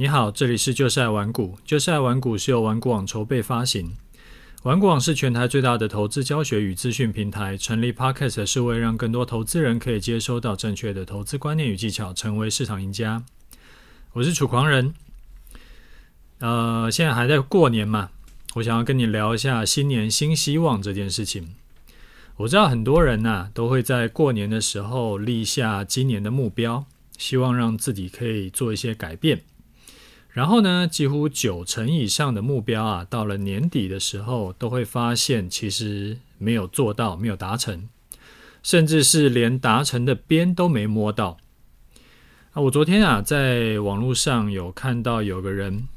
[0.00, 1.58] 你好，这里是就是爱玩股。
[1.64, 3.96] 就是爱玩股是由玩股网筹备发行。
[4.62, 7.56] 玩股网是全台最大的投资教学与资讯平台。
[7.56, 13.24] 成立 Podcast 是为让更多投资人可以接收到正确的投资观念与技巧，成为市场赢家。
[14.12, 14.94] 我是楚狂人。
[16.38, 18.10] 呃，现在还在过年嘛，
[18.54, 21.56] 我想要跟你聊一下新年新希望这件事情。
[22.36, 26.86] 我知道很多人呐、都会在过年的时候立下今年的目标，
[27.16, 29.42] 希望让自己可以做一些改变。
[30.38, 37.88] 然后呢，几乎九成以上的目标啊，到了年底的时候，都会发现其实没有做到，没有达成，
[38.62, 41.38] 甚至是连达成的边都没摸到。
[42.52, 45.88] 啊，我昨天啊，在网络上有看到有个人，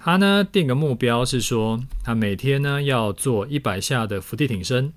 [0.00, 4.92] 他呢定个目标是说，他每天呢要做一百下的伏地挺身。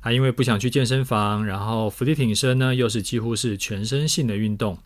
[0.00, 4.78] 他因为不想去健身房，然后伏地挺身呢又是几乎是全身性的运动。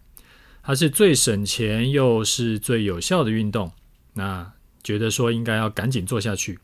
[0.69, 3.73] 它是最省钱又是最有效的运动，
[4.13, 4.53] 那
[4.85, 6.59] 觉得说应该要赶紧做下去。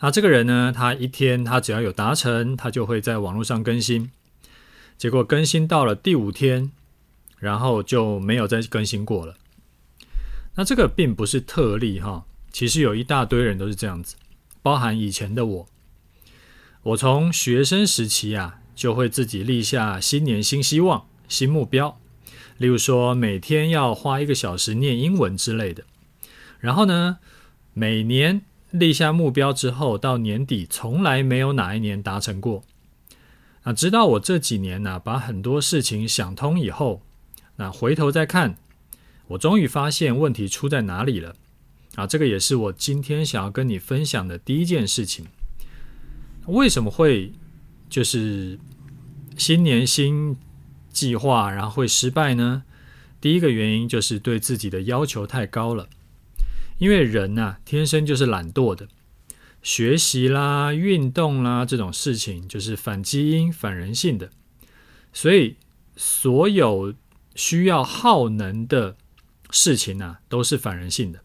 [0.00, 4.10] 那这个人呢，他一天他只要有达成，他就会在网络上更新。
[4.98, 6.72] 结果更新到了第五天，
[7.38, 9.36] 然后就没有再更新过了。
[10.56, 14.16] 那这个并不是特例哈，其实有一大堆人都是这样子，
[14.60, 15.68] 包含以前的我。
[16.82, 22.00] 我从学生时期啊，就会自己立下新年新希望、新目标。
[22.58, 25.84] 例如说，每天要花一个小时念英文之类的。
[26.60, 27.18] 然后呢，
[27.72, 32.62] 每年立下目标之后，到年底从来没有哪一年达成过。
[33.64, 37.02] 那直到我这几年呢、把很多事情想通以后，
[37.56, 38.56] 那回头再看，
[39.28, 41.34] 我终于发现问题出在哪里了。
[41.94, 45.26] 啊，这个也是我今天想要跟你分享的第一件事情。
[46.46, 47.32] 为什么会
[47.88, 48.58] 就是
[49.36, 50.36] 新年新
[50.94, 52.62] 计划，然后会失败呢？
[53.20, 55.88] 第一个原因就是对自己的要求太高了。
[56.78, 58.88] 因为人呐、啊，天生就是懒惰的，
[59.62, 64.30] 学习啦、运动啦这种事情就是反基因、反人性的。
[65.12, 65.56] 所以，
[65.96, 66.94] 所有
[67.34, 68.96] 需要耗能的
[69.50, 71.20] 事情啊，都是反人性的。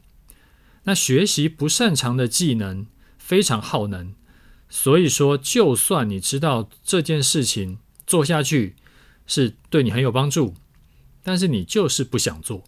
[0.83, 2.85] 那学习不擅长的技能
[3.17, 4.13] 非常耗能，
[4.69, 8.75] 所以说，就算你知道这件事情做下去，
[9.29, 10.55] 是对你很有帮助，
[11.21, 12.63] 但是你就是不想做，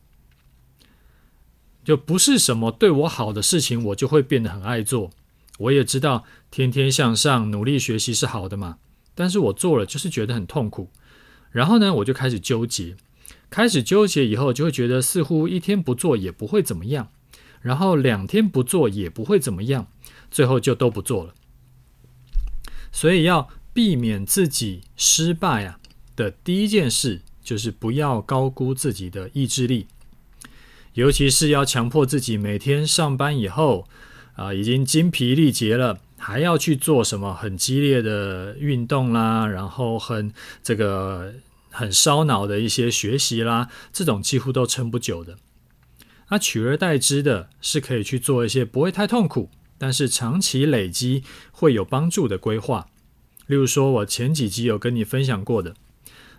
[1.83, 5.09] 就不是什么对我好的事情，我就会变得很爱做。
[5.57, 8.77] 我也知道天天向上、努力学习是好的嘛，
[9.15, 10.89] 但是我做了就是觉得很痛苦。
[11.49, 12.95] 然后呢，我就开始纠结，
[13.49, 17.09] 开始纠结以后，就会觉得似乎一天不做也不会怎么样，
[17.59, 19.87] 然后两天不做也不会怎么样，
[20.29, 21.33] 最后就都不做了。
[22.91, 25.79] 所以要避免自己失败啊。
[26.21, 29.87] 的第一件事就是不要高估自己的意志力，
[30.93, 33.87] 尤其是要强迫自己每天上班以后
[34.35, 40.31] 啊、已经精疲力竭了，还要去做什么很激烈的运动啦，然后很
[40.63, 41.33] 这个
[41.69, 45.37] 很烧脑的一些学习啦，这种几乎都撑不久的。
[46.29, 52.87] 那取而代之的是可以去做一些不会太痛苦，但是长期累积会有帮助的规划。
[53.47, 55.75] 例如说，我前几集有跟你分享过的。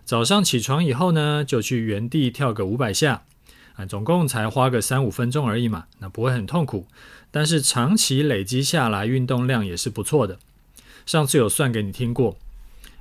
[0.05, 3.23] 早上起床以后呢，就去原地跳个五百下，
[3.75, 6.87] 啊，总共才花个三五分钟而已嘛，那不会很痛苦，
[7.31, 10.39] 但是长期累积下来，运动量也是不错的。
[11.05, 12.37] 上次有算给你听过，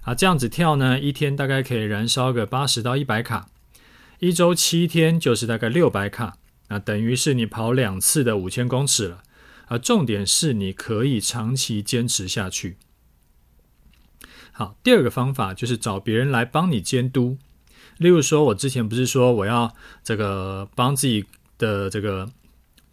[0.02, 3.48] 啊，这样子跳呢，一天大概可以燃烧个八十到一百卡，
[4.20, 6.36] 一周七天就是大概六百卡，
[6.68, 9.22] 那等于是你跑两次的五千公尺了，
[9.66, 12.76] 而重点是你可以长期坚持下去。
[14.62, 17.36] 好，第二个方法就是找别人来帮你监督。
[17.98, 19.74] 例如说，我之前不是说我要
[20.04, 21.24] 这个帮自己
[21.58, 22.30] 的这个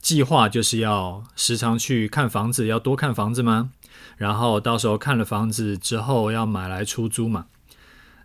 [0.01, 3.71] 计划，就是要时常去看房子，要多看房子吗？
[4.17, 7.45] 然后到时候看了房子之后要买来出租嘛。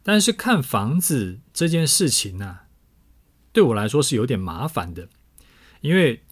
[0.03, 2.61] 但是看房子这件事情呢，
[3.53, 5.09] 对我来说是有点麻烦的，
[5.83, 6.23] 因为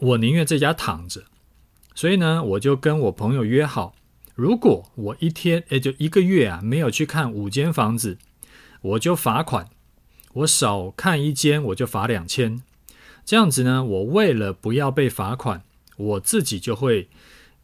[0.00, 1.24] 我宁愿在家躺着，
[1.94, 3.94] 所以呢，我就跟我朋友约好。
[4.34, 8.18] 如果我一天，也就一个月啊，没有去看五间房子，
[8.82, 9.70] 我就罚款。
[10.32, 12.60] 我少看一间，我就罚两千。
[13.24, 15.62] 这样子呢，我为了不要被罚款，
[15.96, 17.08] 我自己就会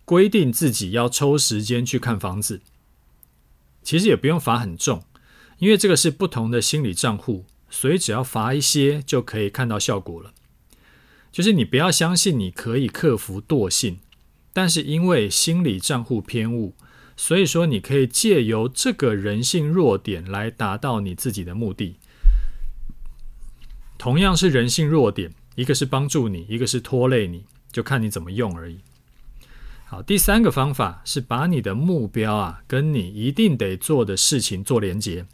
[0.04, 2.60] 规定自己要抽时间去看房子。
[3.82, 5.02] 其实也不用罚很重，
[5.58, 10.32] 因为这个是不同的心理账户，所以只要罚一些就可以看到效果了。
[11.32, 13.98] 就是你不要相信你可以克服惰性。
[14.52, 16.74] 但是因为心理账户偏误，
[17.16, 21.96] 所以说你可以借由这个人性弱点来达到你自己的目的。
[23.98, 28.78] 同样是人性弱点，一个是帮助你，一个是拖累你，就看你怎么用而已。
[29.84, 35.26] 好，第三个方法是把你的目标啊，跟你一定得做的事情做连结。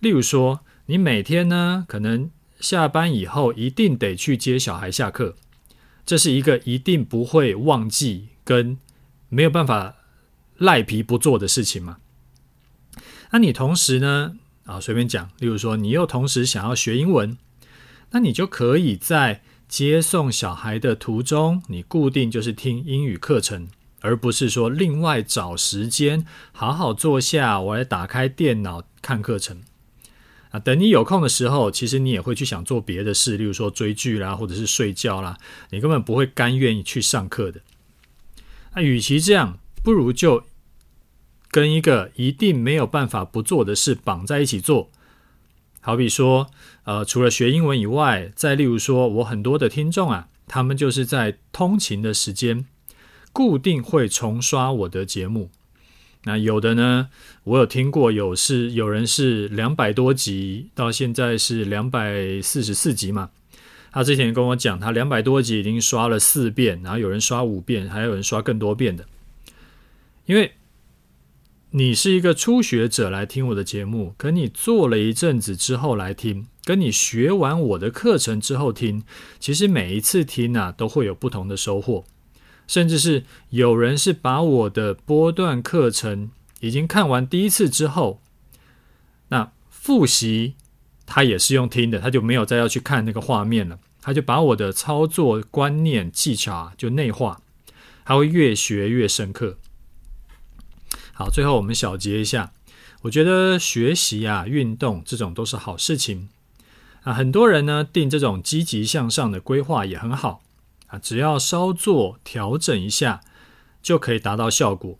[0.00, 5.36] 例如说，你每天呢，可能下班以后一定得去接小孩下课，
[6.04, 8.78] 这是一个一定不会忘记跟
[9.28, 9.96] 没有办法
[10.58, 11.96] 赖皮不做的事情嘛。
[13.30, 17.36] 那你同时呢，啊，随便讲，例如说，你又同时想要学英文，
[18.10, 23.66] 那你就可以在接送小孩的途中，你固定就是听英语课程，
[24.02, 29.62] 而不是说另外找时间好好坐下，我来打开电脑看课程。
[30.50, 35.36] 啊，等你有空的时候，其实你也会去想做别的事，例如说追剧啦，或者是睡觉啦，
[35.70, 37.60] 你根本不会甘愿意去上课的。
[38.74, 40.44] 那与其这样，不如就
[41.50, 44.90] 跟一个一定没有办法不做的事绑在一起做。
[45.80, 46.50] 好比说，
[46.84, 52.66] 呃，除了学英文以外，再例如说，我很多的听众啊，他们就是在通勤的时间，
[53.32, 55.50] 固定会重刷我的节目。
[56.24, 57.10] 那有的呢，
[57.44, 63.30] 我有听过，有是有人是两百多集，到现在是两百四十四集嘛。
[63.94, 69.06] 他之前跟我讲，他两百多集已经刷了四遍，然后有人刷五遍，还有人刷更多遍的，
[70.26, 70.52] 因为。
[71.76, 79.02] 你是一个初学者来听我的节目，可你做了一阵子之后来听，跟你学完我的课程之后听，
[79.40, 82.04] 其实每一次听啊都会有不同的收获，
[82.68, 86.30] 甚至是有人是把我的波段课程
[86.60, 88.20] 已经看完第一次之后，
[89.30, 90.54] 那复习
[91.06, 97.40] 他也是用听的，他就没有再要去看那个画面了，他就把我的操作观念技巧啊就内化，
[98.04, 99.58] 他会越学越深刻。
[101.12, 102.52] 好，最后我们小结一下。
[103.02, 106.30] 我觉得学习啊、运动这种都是好事情
[107.02, 107.12] 啊。
[107.12, 110.42] 很多人呢定这种积极向上的规划也很好
[110.86, 113.20] 啊，只要稍作调整一下，
[113.82, 114.96] 就可以达到效果。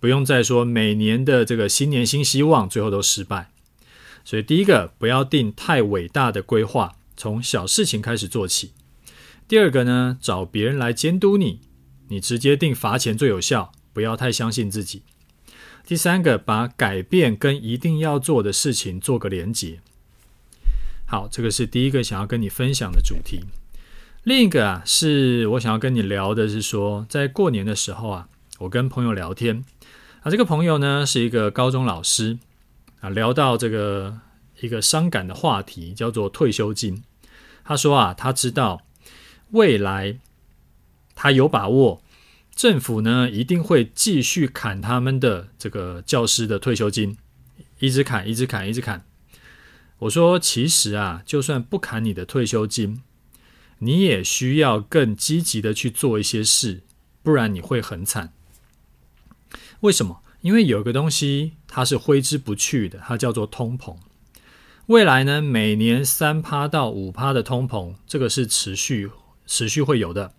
[0.00, 3.50] 不用再说每年的这个新年新希望，最后都失败。
[4.24, 8.72] 所以第一个，不要定太伟大的规划，从小事情开始做起。
[9.48, 11.60] 第二个呢，找别人来监督你，
[12.08, 15.02] 你直接定罚钱最有效，不要太相信自己。
[15.84, 19.80] 第三个，把改变跟一定要做的事情做个连结。
[21.06, 23.40] 好，这个是第一个想要跟你分享的主题。
[24.22, 28.28] 另一个啊，是我想要跟你聊的是说，在过年的时候啊，
[28.60, 29.64] 我跟朋友聊天
[30.22, 32.38] 啊，这个朋友呢是一个高中老师
[33.00, 34.20] 啊，聊到这个
[34.60, 37.02] 一个伤感的话题，叫做退休金。
[37.64, 38.86] 他说啊，他知道
[39.50, 40.18] 未来
[41.14, 42.02] 他有把握。
[42.52, 47.16] 政府呢，一定会继续砍他们的这个教师的退休金，
[47.78, 49.06] 一直砍，一直砍，一直砍。
[50.00, 53.02] 我说，其实啊，就算不砍你的退休金，
[53.78, 56.82] 你也需要更积极的去做一些事，
[57.22, 58.34] 不然你会很惨。
[59.80, 60.22] 为什么？
[60.42, 63.96] 因为有个东西它是挥之不去的，它叫做通膨。
[64.86, 69.10] 未来呢，每年三趴到五趴的通膨，这个是持续
[69.46, 70.34] 持续会有的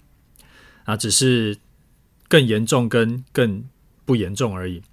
[0.84, 1.58] 啊，只是。
[2.32, 3.66] 更严重跟更
[4.06, 4.84] 不严重而已。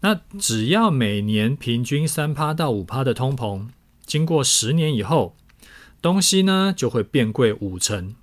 [0.00, 3.68] 那只要每年平均三趴到五趴的通膨，
[4.04, 5.34] 经过十年以后，
[6.02, 8.14] 东西呢就会变贵五成。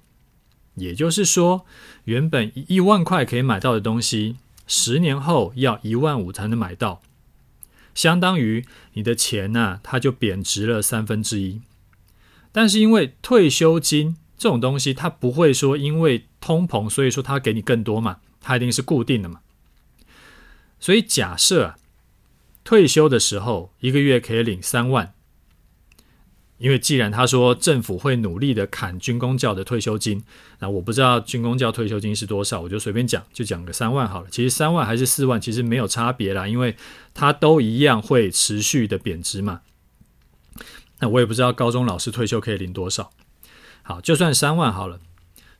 [0.75, 1.65] 也就是说，
[2.03, 4.35] 原本一万块可以买到的东西，
[4.67, 7.01] 十年后要一万五才能买到，
[7.97, 8.63] 相当于
[8.93, 11.61] 你的钱呢、它就贬值了三分之一。
[12.51, 18.19] 但是因为退休金这种东西，它不会说因为通膨，所以说它给你更多嘛。
[18.39, 19.41] 它一定是固定的嘛，
[20.79, 21.75] 所以假设啊，
[22.63, 25.13] 退休的时候一个月可以领三万，
[26.57, 30.23] 因为既然他说政府会努力的砍军公教的退休金，
[30.59, 34.27] 那我不知道军公教退休金是多少，我就随便讲，就讲个三万好了。
[34.29, 36.75] 其实三万还是四万，其实没有差别啦，因为
[37.13, 39.61] 它都一样会持续的贬值嘛。
[40.99, 43.11] 那我也不知道高中老师退休可以领多少，
[43.83, 44.99] 好，就算三万好了，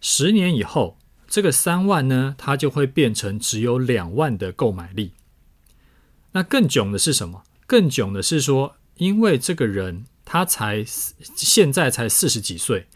[0.02, 0.98] 十年以后。
[1.30, 5.12] 这个三万呢，它就会变成只有两万的购买力。
[6.32, 7.44] 那更囧的是什么？
[7.66, 12.88] 更囧的是说，因为这个人他才现在才四十几岁，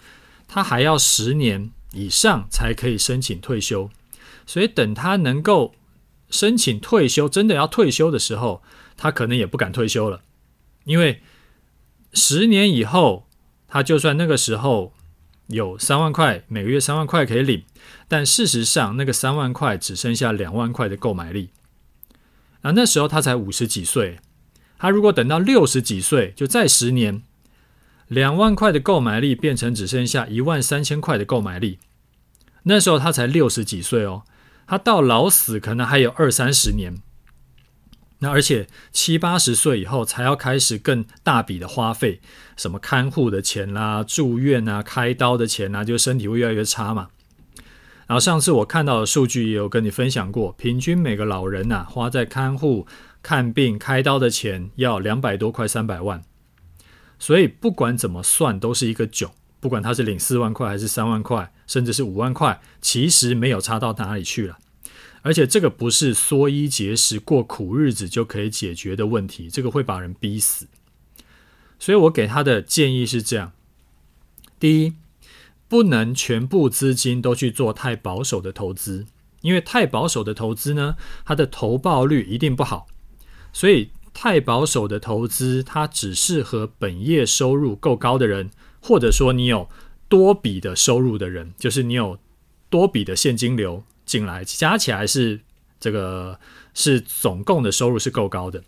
[0.45, 3.89] 他还要十年以上才可以申请退休。
[4.45, 5.73] 所以等他能够
[6.29, 8.61] 申请退休，真的要退休的时候，
[8.97, 10.21] 他可能也不敢退休了，
[10.83, 11.21] 因为
[12.11, 13.29] 十年以后，
[13.69, 14.93] 他就算那个时候。
[15.47, 17.65] 有三万块，每个月三万块可以领，
[18.07, 21.49] 但事实上那个三万块只剩下两万块的购买力。
[22.61, 24.17] 啊，那时候他才五十几岁，
[24.81, 27.21] 他如果等到六十几岁，就再十年，
[28.07, 31.77] 两万块的购买力变成只剩下一万三千块的购买力。
[32.63, 34.23] 那时候他才六十几岁哦，
[34.65, 36.95] 他到老死可能还有二三十年。
[38.21, 42.19] 那而且七八十岁以后才要开始更大笔的花费，
[42.57, 47.09] 什么看护的钱啦、住院啊、开刀的钱啊，就身体会越来越差嘛。
[48.07, 52.87] 然后上次我看到的数据也有跟你分享过，平均每个老人呐、啊、花在看护、
[53.23, 56.23] 看病、开刀的钱要两百多块、三百万。
[57.19, 64.57] 所以不管怎么算都是一个囧，不管他是领四万块还是三万块，甚至是五万块，其实没有差到哪里去了。
[65.21, 70.67] 而且这个不是缩衣节食过苦日子就可以解决的问题，这个会把人逼死。
[71.77, 73.51] 所以我给他的建议是这样：
[74.59, 74.95] 第一，
[75.67, 79.05] 不能全部资金都去做太保守的投资，
[79.41, 82.87] 因为太保守的投资呢，它的投报率一定不好。
[83.53, 88.49] 所以太保守的投资，它只适合本业收入够高的人，
[88.81, 89.69] 或者说你有
[90.07, 92.19] 多笔的收入的人，就是你有
[92.69, 93.83] 多笔的现金流。
[94.03, 95.39] 进来加起来是
[95.79, 96.37] 这个
[96.73, 98.63] 是总共的收入是够高的。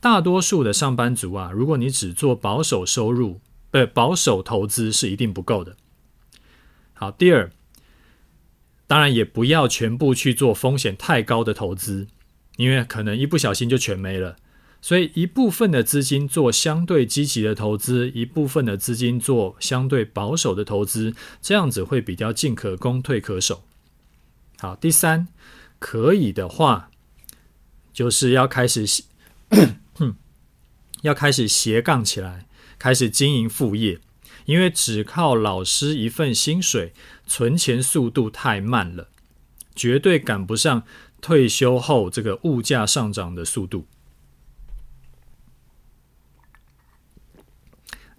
[0.00, 3.40] 大多数的上班族啊，如果你只做保守收入，
[3.72, 5.76] 呃，保守投资是一定不够的。
[6.94, 7.50] 好，第二，
[8.86, 12.06] 当然也不要全部去做风险太高的投资，
[12.60, 14.36] 因为可能一不小心就全没了。
[14.82, 23.64] 所以一部分的资金做相对积极的投资，一部分的资金做相对保守的投资，这样子会比较进可攻，退可守。
[24.58, 25.28] 好，第三，
[25.78, 26.90] 可以的话，
[27.94, 28.86] 就是要开始，
[31.00, 32.46] 要开始斜杠起来，
[32.78, 33.98] 开始经营副业，
[34.44, 36.92] 因为只靠老师一份薪水，
[37.26, 39.08] 存钱速度太慢了，
[39.74, 40.84] 绝对赶不上
[41.20, 43.86] 退休后这个物价上涨的速度。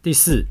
[0.01, 0.45] 第四，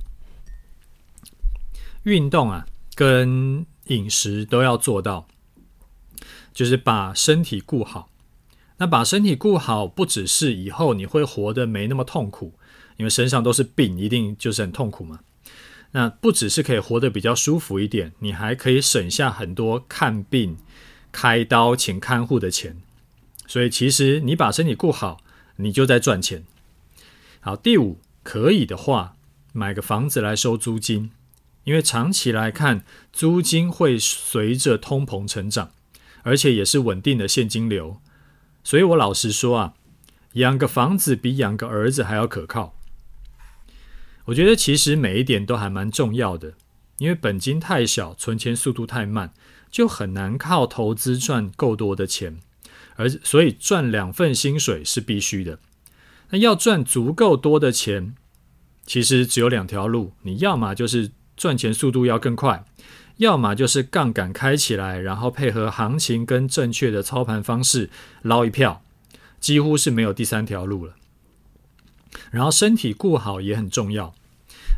[2.02, 5.26] 运动啊，跟饮食都要做到。
[6.52, 8.10] 就是把身体顾好，
[8.78, 12.52] 那把身体顾好，不只是以后你会活得没那么痛苦，
[12.96, 15.20] 因为身上都是病，一定就是很痛苦嘛。
[15.92, 20.58] 那不只是可以活得比较舒服一点，你还可以省下很多看病、
[21.12, 22.76] 开刀请看护的钱。
[23.46, 25.20] 所以其实你把身体顾好，
[25.56, 26.44] 你就在赚钱。
[27.40, 29.16] 好，第五，可以的话，
[29.52, 31.10] 买个房子来收租金，
[31.64, 35.72] 因为长期来看，租金会随着通膨成长。
[36.22, 37.98] 而且也是稳定的现金流，
[38.62, 39.72] 所以我老实说啊，
[40.34, 42.74] 养个房子比养个儿子还要可靠。
[44.26, 46.52] 我觉得其实每一点都还蛮重要的，
[46.98, 49.32] 因为本金太小，存钱速度太慢，
[49.70, 52.38] 就很难靠投资赚够多的钱。
[52.96, 55.58] 而所以赚两份薪水是必须的。
[56.30, 58.14] 那要赚足够多的钱，
[58.84, 62.64] 其实只有两条路，你要么就是赚钱速度要更快。
[63.16, 67.90] 要么就是杠杆开起来，然后配合行情跟正确的操盘方式
[68.22, 68.82] 捞一票，
[69.38, 70.94] 几乎是没有第三条路了。
[72.30, 74.14] 然后身体顾好也很重要，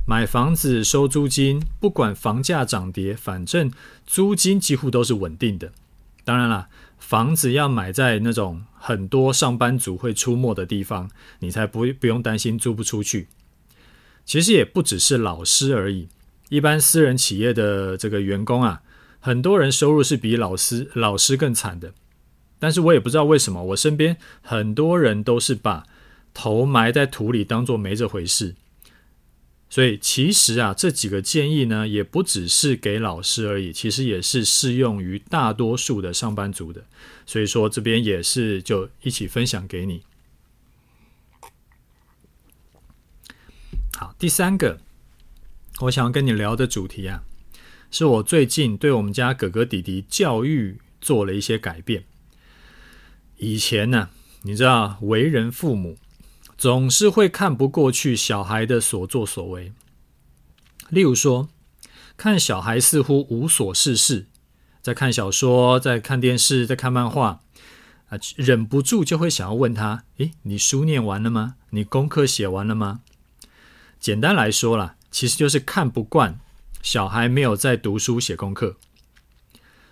[0.04, 3.70] 买房子收租金，不管房价涨跌，反正
[4.04, 5.70] 租金几乎都是稳定的。
[6.24, 6.68] 当然啦，
[6.98, 13.28] 房子要买在那种很多上班族会出没的地方，你才不不用担心租不出去。
[14.24, 16.08] 其实也不只是老师而已。
[16.48, 18.82] 一般私人企业的这个员工啊，
[19.20, 21.92] 很多人收入是比老师老师更惨的。
[22.58, 25.86] 但是我也不知道为什么，我身边很多人都是把
[26.34, 28.56] 头埋在土里，当做没这回事。
[29.72, 36.84] 所以其实啊，这几个建议呢，也不只是给老师而已，其实也是适用于大多数的上班族的。
[37.24, 40.02] 所以说这边也是就一起分享给你。
[43.94, 44.78] 好，第三个。
[45.80, 47.24] 我想跟你聊的主题啊，
[47.90, 52.04] 是我最近对我们家哥哥弟弟教育做了一些改变。
[53.38, 54.10] 以前呢，
[54.42, 55.96] 你知道，为人父母
[56.62, 59.72] 总是会看不过去小孩的所作所为。
[60.90, 61.48] 例如说，
[62.16, 64.26] 看小孩似乎无所事事，
[64.80, 67.40] 在看小说，在看电视，在看漫画，
[68.10, 71.56] 啊，忍不住就会想要问他：“诶，你书念完了吗？
[71.70, 73.00] 你功课写完了吗？”
[73.98, 74.94] 简单来说啦。
[75.10, 76.38] 其实就是看不惯
[76.80, 78.76] 小孩没有在读书写功课。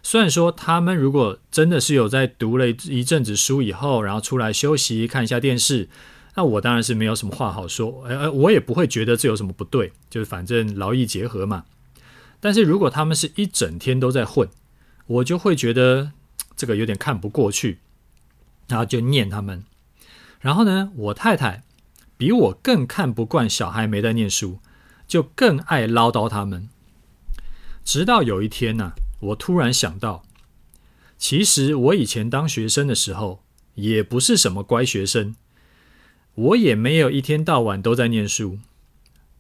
[0.05, 5.89] 虽然说他们如果真的是有在读了一阵子书以后，然后出来休息看一下电视，
[6.41, 8.03] 那我当然是没有什么话好说。
[8.07, 11.67] 呃，我也不会觉得这有什么不对，就是反正劳逸结合嘛。
[12.41, 14.49] 但是如果他们是一整天都在混，
[15.07, 16.13] 我就会觉得
[16.57, 17.81] 这个有点看不过去，
[18.69, 19.65] 然后就念他们。
[20.41, 21.63] 然后呢，我太太
[22.17, 24.61] 比我更看不惯小孩没在念书。
[25.07, 26.71] 就更爱唠叨他们。
[27.85, 30.23] 直到有一天呢、我突然想到，
[31.19, 33.43] 其实我以前当学生的时候，
[33.75, 35.35] 也不是什么乖学生，
[36.35, 38.59] 我也没有一天到晚都在念书。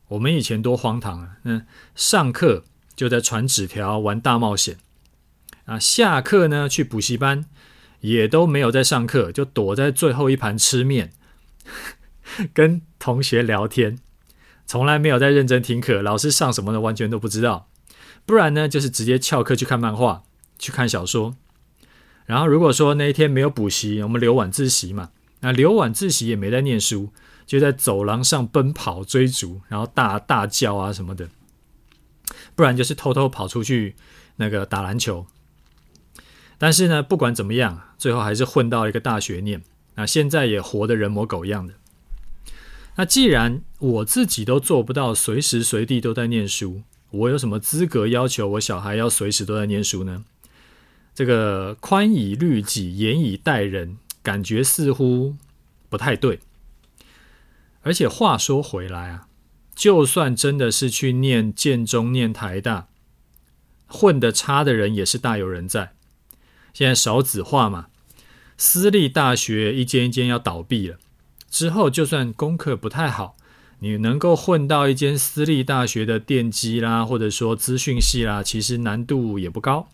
[0.08, 1.36] 我们以前多荒唐啊！
[1.44, 2.64] 嗯，上课
[2.96, 4.76] 就在传纸条、玩大冒险
[5.66, 7.46] 啊，下课呢去补习班，
[8.00, 11.12] 也都没有在上课，就躲在最后一排吃面，
[12.52, 13.98] 跟同学聊天，
[14.66, 17.68] 从来没有在认真听课，老师上什么的完全都不知道。
[18.26, 20.24] 不然呢，就是直接翘课去看漫画、
[20.58, 21.36] 去看小说。
[22.26, 27.12] 然后如果说那一天没有补习，我们留晚自习嘛，那留晚自习也没在念书。
[27.46, 31.28] 就在走廊上奔跑追逐，然后大大叫啊什么的，
[32.54, 33.96] 不然就是偷偷跑出去
[34.36, 35.26] 那个打篮球。
[36.56, 39.64] 但是呢，不管怎么样，最后还是混到一个大学念。
[39.96, 41.74] 那现在也活得人模狗样的。
[42.94, 50.24] 那既然我自己都做不到随时随地都在念书，我有什么资格要求我小孩要随时都在念书呢？
[51.12, 55.36] 这个宽以律己，严以待人，感觉似乎
[55.88, 56.40] 不太对。
[57.82, 59.26] 而且话说回来啊，
[59.74, 62.88] 就算真的是去念建中、念台大，
[63.86, 65.92] 混得差的人也是大有人在。
[66.74, 67.86] 现在少子化嘛，
[68.58, 70.98] 私立大学一间一间要倒闭了。
[71.48, 73.36] 之后就算功课不太好，
[73.80, 79.88] 你能够混到一间私立大学的电机啦，或者说资讯系啦，其实难度也不高。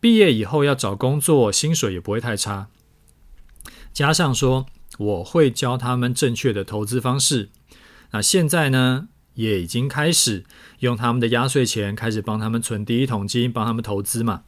[0.00, 2.68] 毕业以后要找工作，薪水也不会太差。
[3.98, 4.64] 加上说，
[4.96, 7.48] 我会教他们正确的投资方式。
[8.12, 10.44] 那现在呢，也已经开始
[10.78, 14.44] 用他们的压岁钱，开始帮他们存第一桶金，帮他们投资嘛。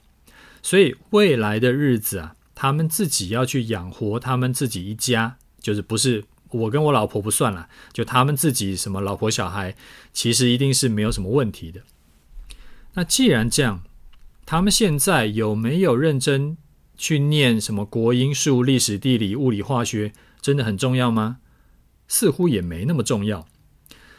[0.62, 9.74] 所以未来的日子啊，他们自己要去养活他们自己一家，就是不是我跟我老婆不算了，就他们自己什么老婆小孩，
[10.12, 11.80] 其实一定是没有什么问题的。
[12.94, 13.82] 那既然这样，
[14.46, 16.56] 他们现在有没有认真
[17.00, 20.12] 去念什么国英数、历史、地理、物理、化学？
[20.42, 21.38] 真的很重要吗？
[22.06, 23.48] 似乎也没那么重要。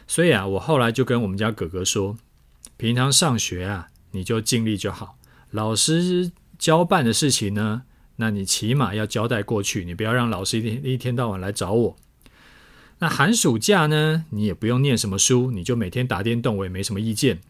[0.08, 2.18] 所以啊，我后来就跟我们家哥哥说，
[2.76, 5.16] 平常上学啊，你就尽力就好。
[5.52, 7.82] 老师交办的事情呢，
[8.16, 11.96] 那你起码要交代过去，你不要让老师一天一天到晚来找我。
[12.98, 17.40] 那寒暑假呢，你也不用念什么书，你就每天打电动，我也没什么意见。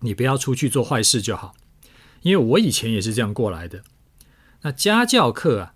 [0.00, 1.54] 你不要出去做坏事就好，
[2.22, 3.84] 因为我以前也是这样过来的。
[4.62, 5.74] 那家教课啊，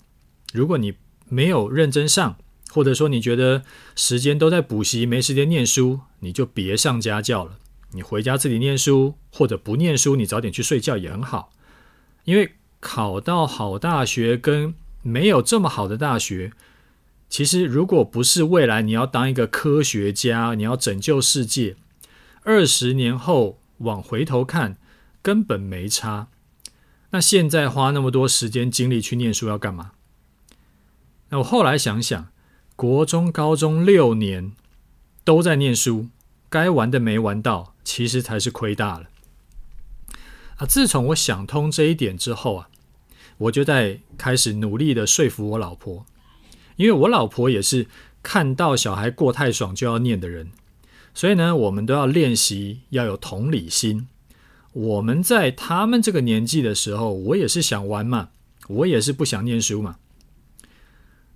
[0.52, 0.94] 如果你
[1.28, 2.36] 没有认真上，
[2.70, 3.62] 或者说你觉得
[3.96, 7.58] 时间都在补习，没时间念书，你就别上家教了。
[7.92, 11.52] 你回家自己念书，或者不念书，你早点去睡觉也很好。
[12.24, 16.52] 因为考到好大学跟没有这么好的大学，
[17.28, 21.76] 其实如果不是未来你要当一个科学家，你要拯救世界，
[22.42, 24.76] 二十年后往回头看，
[25.22, 26.28] 根本没差。
[27.14, 29.92] 那现在花那么多时间精力去念书要干嘛？
[31.28, 32.26] 那我后来想想，
[32.74, 34.50] 国中、高中六年
[35.22, 36.08] 都在念书，
[36.48, 39.06] 该玩的没玩到，其实才是亏大了。
[40.56, 42.68] 啊，自从我想通这一点之后啊，
[43.38, 46.04] 我就在开始努力的说服我老婆，
[46.74, 47.86] 因为我老婆也是
[48.24, 50.50] 看到小孩过太爽就要念的人，
[51.14, 54.08] 所以呢，我们都要练习要有同理心。
[54.74, 58.28] 我们在他们这个年纪的时候，我也是想玩嘛，
[58.68, 59.96] 我也是不想念书嘛。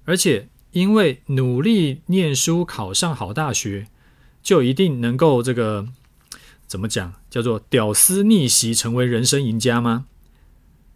[0.04, 3.86] 而且，因为努力念书考上好大学，
[4.42, 5.88] 就一定能够这个
[6.66, 7.14] 怎么讲？
[7.30, 10.06] 叫做屌丝逆袭，成为人生赢家吗？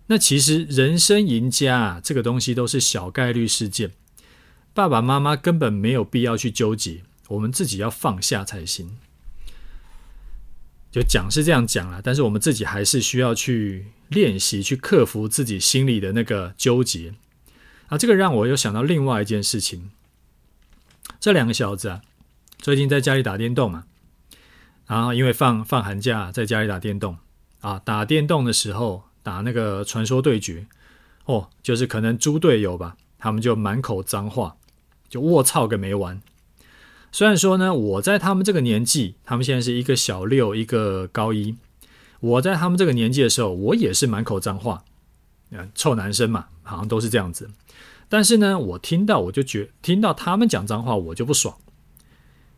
[0.08, 3.92] 那其实人生赢家啊，这个东西都是小概率事件。
[4.74, 8.96] 爸爸妈妈根本没有必要去纠结，我们自己要放下才行。
[10.92, 17.14] 就讲是这样讲啦，但是我们自己还是需要去练习，去克服自己心里的那个纠结。
[17.88, 19.90] 啊，这个让我又想到另外一件事情。
[21.18, 22.02] 这两个小子啊，
[22.58, 23.84] 最近在家里打电动嘛，
[24.86, 27.16] 然后因为放放寒假，在家里打电动
[27.60, 30.66] 啊，打电动的时候打那个传说对决，
[31.24, 34.56] 哦，就是可能猪队友吧，他们就满口脏话，
[35.08, 36.20] 就卧槽个没完。
[37.14, 41.54] 虽然说呢，我在他们这个年纪，他们现在是一个小六，一个高一，
[42.20, 44.82] 我在他们这个年纪的时候，我也是满口脏话，
[45.50, 47.50] 嗯，臭男生嘛，好像都是这样子。
[48.08, 51.54] 但是呢，我听到我就觉听到他们讲脏话，我就不爽。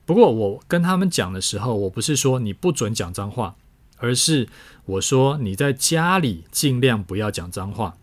[0.07, 3.57] 不过我跟他们讲的时候，我不是说你不准讲脏话，
[3.97, 4.49] 而是
[4.85, 7.97] 我说你在家里尽量不要讲脏话。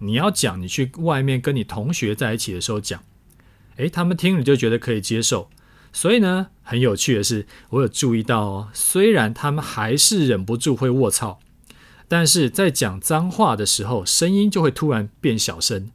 [0.00, 3.02] 你要讲，你去外面跟你同学在一起的时候讲。
[3.76, 5.48] 诶，他们听了就觉得可以接受，
[5.96, 11.38] 所以呢，很有趣的是，我有注意到哦，虽然他们还是忍不住会卧槽，
[12.08, 15.92] 但是在讲脏话的时候，声音就会突然变小声，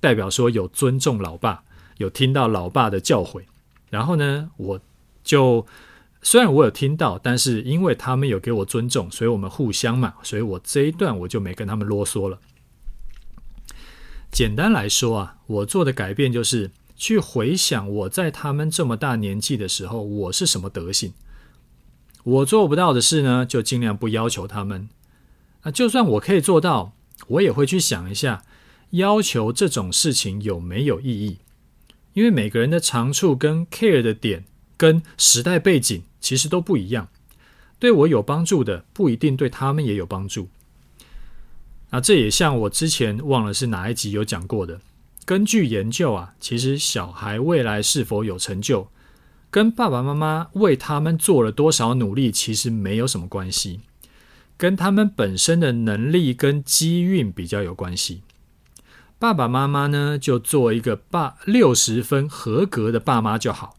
[0.00, 1.62] 代表说有尊重老爸，
[1.98, 3.44] 有听到老爸的教诲。
[3.88, 4.80] 然后呢，我
[5.22, 5.64] 就
[6.22, 12.40] 虽然我有听到，但是因为他们有给我尊重，所以我们互相嘛，所以我这一段我就没跟他们啰嗦了。
[14.32, 16.72] 简单来说啊，我做的改变就是。
[16.96, 21.12] 去回想我在他们这么大年纪的时候，我是什么德行？
[22.24, 24.88] 我做不到的事呢，就尽量不要求他们。
[25.60, 26.94] 啊，就算我可以做到，
[27.28, 28.44] 我也会去想一下，
[28.90, 31.38] 要求这种事情有没有意义？
[32.14, 34.44] 因为每个人的长处跟 care 的点，
[34.76, 37.08] 跟时代背景其实都不一样。
[37.78, 40.48] 对我有帮助的，不一定对他们也有帮助。
[41.90, 44.80] 啊，这也像我之前忘了是哪一集有讲过的。
[45.26, 48.88] 根据研究啊，其实小孩未来是否有成就，
[49.50, 53.80] 跟爸爸妈妈为他们做了多少努力，其实没有什么关系，
[54.56, 58.22] 跟他们本身的能力跟机运比较有关系。
[59.18, 63.76] 爸爸妈妈呢，就做一个爸六十分合格的爸妈就好，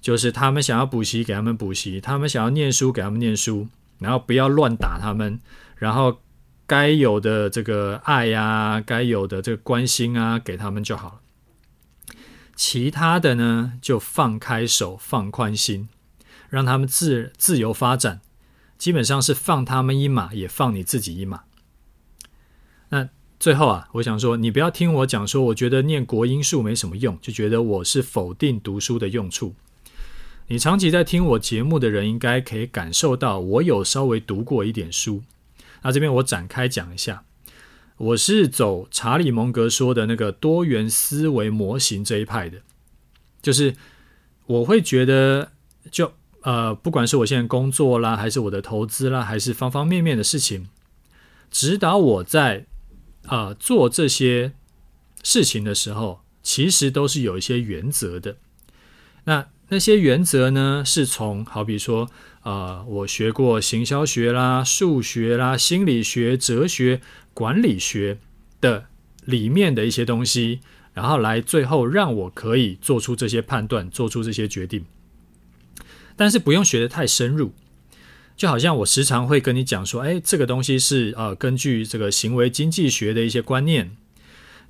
[0.00, 5.38] 就是他们想要补习给他们补习，他们想要念书给他们念书，然后不要乱打他们，
[5.76, 6.20] 然后。
[6.66, 11.20] 该有的这个爱呀、该有的这个关心啊，给他们就好了。
[12.54, 15.88] 其他的呢，就放开手，放宽心，
[16.48, 18.20] 让他们自自由发展。
[18.78, 21.44] 基本上是放他们一马，也放你自己一马。
[22.88, 29.54] 那最后啊，我想说，你不要听我讲说，我觉得念国音数没什么用，就觉得我是否定读书的用处。
[30.48, 35.22] 你长期在听我节目的人，应该可以感受到，我有稍微读过一点书。
[35.86, 37.22] 那这边我展开讲一下，
[37.96, 42.58] 我是走查理蒙格说的那个多元思维模型这一派的，
[43.40, 43.76] 就是
[44.46, 45.52] 我会觉得
[45.92, 50.66] 就，呃，不管是我现在工作啦，还是我的投资啦，还是方方面面的事情，
[51.52, 52.66] 指导我在
[53.28, 54.54] 呃做这些
[55.22, 58.38] 事情的时候，其实都是有一些原则的。
[59.26, 62.10] 那那些原则呢，是从好比说。
[62.46, 67.00] 啊、呃，我学过行销学啦、数学啦、心理学、哲学、
[67.34, 68.18] 管理学
[68.60, 68.86] 的
[69.24, 70.60] 里面的一些东西，
[70.94, 74.84] 然后来最后让我可以做出这些判断，做出这些决定。
[76.14, 77.52] 但是不用学得太深入，
[78.36, 83.96] 就好像我时常会跟你讲说，哎，这个东西是呃根据这个行为经济学的一些观念。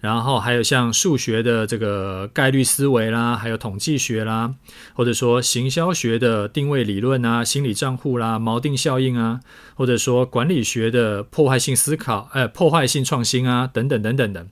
[0.01, 4.55] 然后还有像数学的这个概率思维啦，还有统计学啦，
[4.95, 9.41] 或者说行销学的定位理论啊、心理账户啦、锚定效应啊，
[9.75, 14.49] 或者说管理学的破坏性思考、呃破坏性创新啊等等等等等。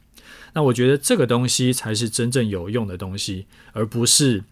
[0.55, 4.45] 那我觉得这个东西才是真正有用的东西，而不是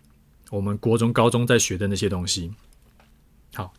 [0.50, 2.52] 我们国中、高中在学的那些东西。
[3.54, 3.72] 好，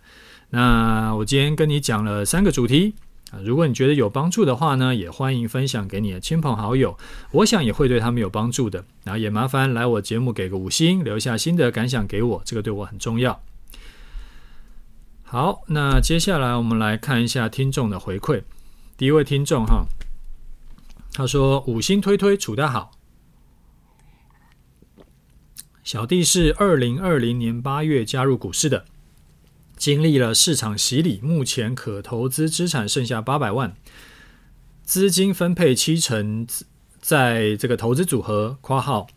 [0.49, 2.95] 那我今天跟你讲了三个主题。
[3.41, 6.97] 如果你觉得有帮助的话呢，也欢迎分享给你的亲朋好友，
[7.31, 8.85] 我想也会对他们有帮助的。
[9.03, 13.41] 然后也麻烦来我节目给个五星，留下心得感想给我，这个对我很重要。
[15.23, 18.43] 好，那接下来我们来看一下听众的回馈。
[18.95, 19.85] 第一位听众哈，
[21.11, 22.91] 他说五星推推处得好，
[25.83, 28.85] 小弟是二零二零年八月加入股市的。
[29.83, 33.75] 经历了市场洗礼，目前可投资资产剩下八百万，
[34.85, 36.47] 资金分配七成
[37.01, 39.07] 在这个投资组合（括号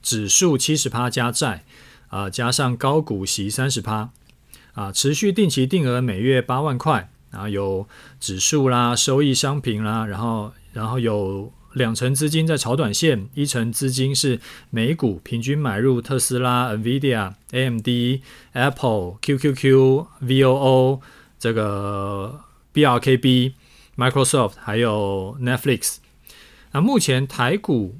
[0.00, 1.64] 指数七十趴加债
[2.10, 4.10] 啊，加上高股息三十趴
[4.74, 7.88] 啊，持续定期定额每月八万块啊，有
[8.20, 11.52] 指数啦、收益商品啦，然后然后有。
[11.74, 21.00] 两成资金在炒短线，一成资金是美股，平均买入特斯拉、NVIDIA、AMD、Apple、QQQ、VOO
[21.36, 22.40] 这个
[22.72, 23.54] BRKB、
[23.96, 25.96] Microsoft 还有 Netflix。
[26.70, 27.96] 那目前台股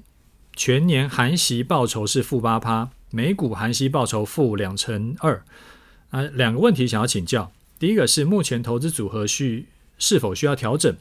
[0.55, 5.43] 全年含息报酬是负八趴，美股含息报酬负两成二。
[6.11, 9.67] 啊，两个问题想要请教，第一个是目前投资组合需
[9.99, 10.97] 是否需要调整？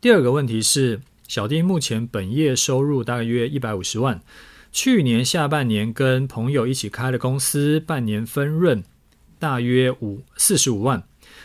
[0.00, 1.00] 第二个问题是。
[1.30, 4.20] 小弟目前本业收入大约一百五十万，
[4.72, 8.82] 去年下半年跟朋友一起开了公司，半年分润
[9.38, 11.04] 大约五四十五万。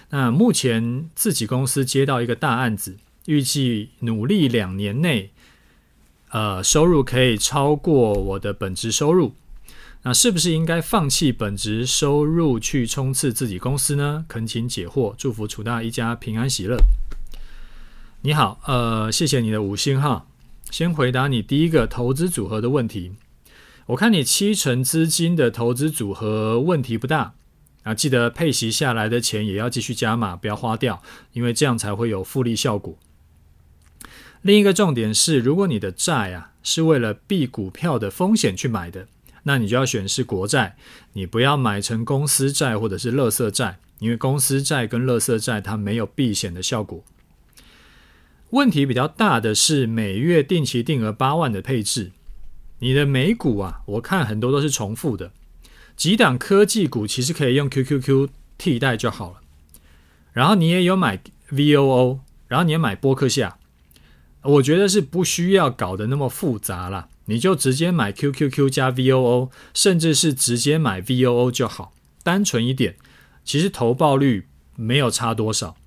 [0.09, 5.29] 那目前自己公司接到一个大案子，预计努力两年内，
[6.31, 9.35] 呃，收入可以超过我的本职收入。
[10.01, 14.25] 那是不是应该放弃本职收入去冲刺自己公司呢？
[14.27, 16.75] 恳请解惑，祝福楚大一家平安喜乐。
[18.25, 20.25] 你好，呃，谢谢你的五星哈。
[20.71, 23.13] 先回答你第一个投资组合的问题。
[23.85, 27.35] 我看你七成资金的投资组合问题不大
[27.83, 32.97] 啊，记得配息下来的钱也要继续加码，不要花掉，因为这样才会有复利效果。
[34.41, 39.07] 另一个重点是，如果你的债啊是为了避股票的风险去买的，
[39.43, 40.75] 那你就要选是国债，
[41.13, 47.03] 你不要买成公司债或者是垃圾债，因为公司债跟垃圾债它没有避险的效果。
[48.51, 52.11] 问题比较大的是每月定期定额八万的配置。
[52.79, 55.31] 你的美股啊，我看很多都是重复的，
[55.95, 59.41] 几档科技股其实可以用 QQQ 替代就好了。
[60.31, 63.57] 然后你也有买 VOO，然后你也买波克夏，
[64.41, 72.97] 我觉得是不需要搞得那么复杂啦，你就直接买 QQQ 加 VOO，甚至是直接买 VOO 就好，单纯一点，
[73.43, 75.77] 其实投报率没有差多少。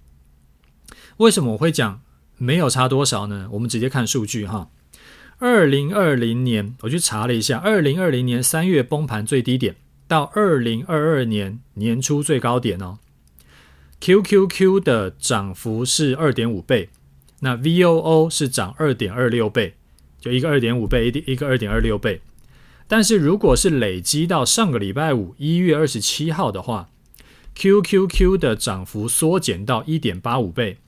[1.18, 2.00] 为什么我会讲
[2.38, 3.48] 没有差多少呢？
[3.52, 4.70] 我们直接看数据哈。
[5.38, 9.76] 二零二零年，我去查了一下，二零二零年三月崩盘最低点
[10.08, 12.98] 到二零二二年年初最高点哦。
[14.00, 16.88] QQQ 的涨幅是二点五倍，
[17.40, 19.74] 那 VOO 是涨二点二六倍，
[20.20, 22.20] 就一个二点五倍，一一个二点二六倍。
[22.86, 26.88] 但是如果是累积到上个礼拜五一月二十七号的话
[27.54, 30.78] ，QQQ 的涨幅缩减到一点八五倍，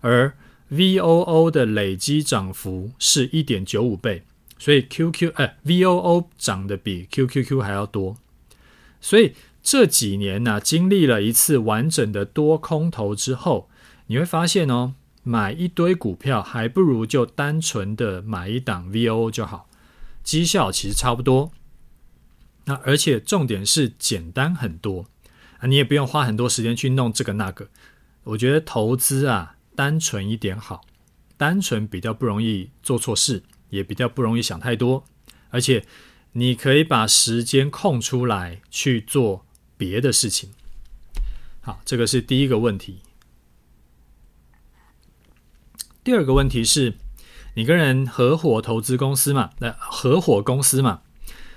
[0.00, 0.34] 而
[0.68, 4.24] VOO 的累积涨幅是一点九五倍，
[4.58, 8.16] 所以 QQ 哎 VOO 涨得比 QQQ 还要多，
[9.00, 13.68] 所以这几年呢、啊，经历了一次完整的多空头之后，
[14.08, 19.68] 你会发现哦，买一堆股票还不如就单纯的买一档 VOO 就好，
[20.24, 21.52] 绩效其实差不多。
[22.64, 25.06] 那而且重点是简单很多
[25.58, 27.68] 啊，你也不用花很多时间去弄这个那个。
[28.24, 29.52] 我觉得投资啊。
[29.76, 30.84] 单纯一点好，
[31.36, 35.04] 单纯比较不容易做错事，也比较不容易想太多，
[35.50, 35.84] 而且
[36.32, 39.44] 你可以把时间空出来去做
[39.76, 40.50] 别的事情。
[41.60, 43.00] 好，这个是第一个问题。
[46.02, 46.94] 第二个问题是，
[47.54, 49.50] 你跟人合伙投资公司嘛？
[49.58, 51.02] 那合伙公司嘛，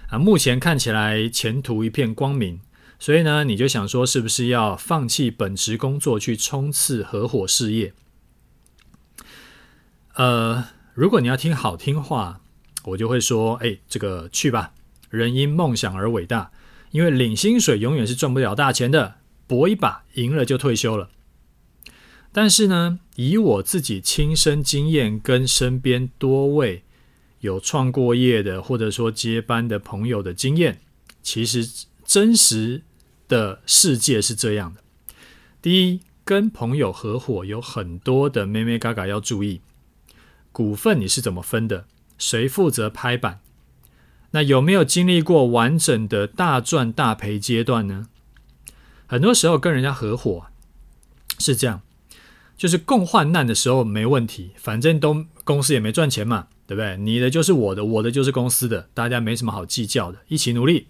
[0.09, 2.59] 啊，目前看起来前途一片光明，
[2.99, 7.93] 所以呢，你就想说，是不是要放弃本职工作去冲刺合伙事业？
[10.19, 12.41] 呃，如果你要听好听话，
[12.83, 14.73] 我就会说，哎，这个去吧。
[15.09, 16.51] 人因梦想而伟大，
[16.91, 19.15] 因为领薪水永远是赚不了大钱的，
[19.47, 21.09] 搏一把赢了就退休了。
[22.33, 26.83] 但是呢，以我自己亲身经验跟身边多位
[27.39, 30.81] 有创过业的或者说接班的朋友的经验，
[31.23, 31.65] 其实
[32.03, 32.81] 真实
[33.29, 34.81] 的世界是这样的。
[35.61, 39.61] 第一，跟朋友合伙有很多的眉眉角角要注意。
[40.51, 41.85] 股份你是怎么分的？
[42.17, 43.39] 谁负责拍板？
[44.31, 48.07] 那有没有经历过完整的大赚大赔阶段呢？
[49.07, 50.47] 很多时候跟人家合伙
[51.39, 51.81] 是这样，
[52.57, 56.97] 就是共患难的时候没问题，反正都公司也没赚钱嘛，对不对？
[56.97, 60.87] 你的就是我的，我的就是公司的，大家没什么好计较的，一起努力。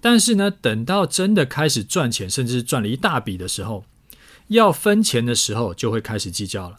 [0.00, 3.84] 但是呢，等到真的开始赚钱，甚至是赚了一大笔的时候，
[4.48, 6.78] 要分钱的时候，就会开始计较了。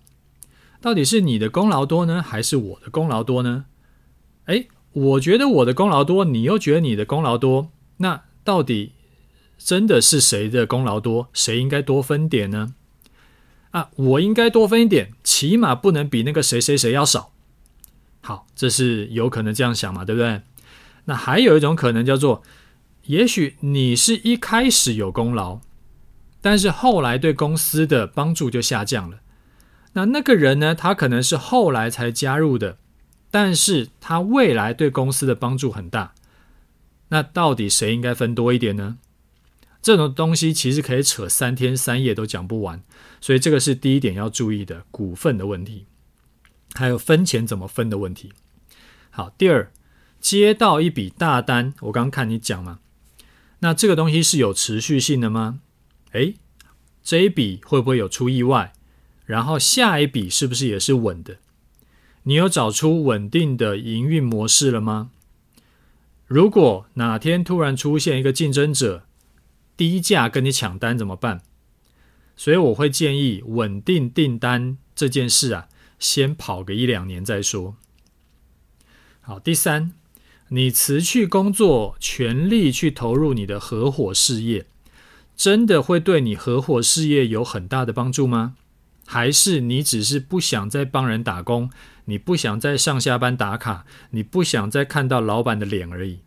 [0.85, 3.65] 到底是你的功劳多呢，还是我的功劳多呢？
[4.45, 8.91] 诶，我觉得我的功劳多，你又觉得你的功劳多，那到底
[9.57, 11.29] 真的是谁的功劳多？
[11.33, 12.75] 谁应该多分点呢？
[13.71, 17.31] 啊，我应该多分一点，起码不能比那个谁谁谁要少。
[18.21, 20.43] 好，这是有可能这样想嘛，对不对？
[21.05, 22.43] 那还有一种可能叫做，
[23.05, 25.61] 也许你是一开始有功劳，
[26.41, 29.21] 但是后来对公司的帮助就下降了。
[29.95, 30.75] 那那个人呢？
[30.75, 32.77] 他可能是后来才加入的，
[33.31, 36.13] 但是他未来对公司的帮助很大。
[37.09, 38.97] 那到底谁应该分多一点呢？
[39.81, 42.83] 这种东西其实可以扯三天三夜都讲不完，
[43.21, 45.85] 所以这个是第一点要注意的股份的问题，
[46.73, 48.33] 还有分钱怎么分的问题。
[49.11, 49.71] 好，第二，
[50.19, 52.79] 接到一笔大单，我刚看你讲嘛，
[53.59, 55.61] 那这个东西是有持续性的吗？
[56.11, 56.35] 诶，
[57.01, 58.73] 这一笔会不会有出意外？
[59.25, 61.37] 然后下一笔是不是也是稳的？
[62.23, 65.11] 你有找出稳定的营运模式了吗？
[66.27, 69.03] 如果哪天突然出现一个竞争者
[69.77, 71.41] 低价跟你抢单怎么办？
[72.35, 75.67] 所以我会建议稳定订单这件事啊，
[75.99, 77.75] 先跑个一两年再说。
[79.21, 79.93] 好，第三，
[80.49, 84.65] 你辞去工作，全力去投入你的合伙事业，
[85.35, 88.55] 真的会对你合伙事业有很大的帮助吗？
[89.05, 91.69] 还是你只是不想再帮人打工，
[92.05, 96.19] 你不想再上下班打卡，你不想再看到老板的脸而已。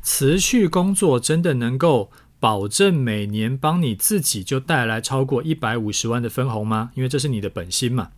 [0.00, 6.90] 辞去工作真的能够保证每年帮你自己就带来超过一百五十万的分红吗？
[6.94, 8.10] 因为这是你的本心嘛。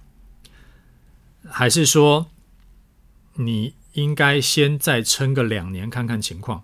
[1.46, 2.28] 还是说
[3.34, 6.62] 你应该先再撑个两年看看情况？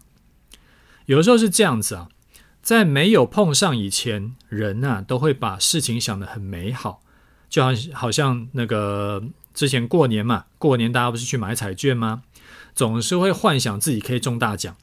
[1.04, 2.08] 有时候是这样子啊，
[2.62, 7.02] 在没有碰上以前，人啊都会把事情想得很美好，
[7.48, 9.22] 就好像好像那个
[9.54, 12.22] 之前过年嘛，过年大家不是去买彩券吗？
[12.74, 14.76] 总是会幻想自己可以中大奖，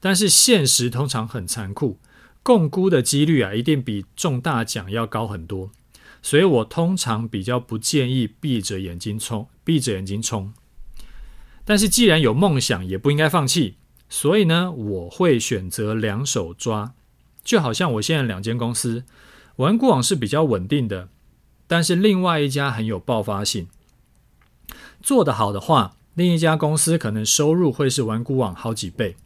[0.00, 1.98] 但是现实通常很残酷，
[2.42, 5.70] 共估的几率啊一定比中大奖要高很多，
[6.22, 10.54] 所以我通常比较不建议闭着眼睛冲，闭着眼睛冲。
[11.64, 13.76] 但是既然有梦想，也不应该放弃。
[14.12, 16.92] 所以呢，我会选择两手抓，
[17.42, 19.04] 就好像我现在两间公司，
[19.56, 21.08] 玩股网是比较稳定的，
[21.66, 23.68] 但是另外一家很有爆发性。
[25.00, 29.16] 做得好的话，另一家公司可能收入会是玩股网好几倍。